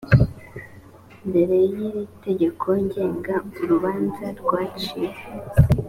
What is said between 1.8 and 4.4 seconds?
iri tegeko ngenga urubanza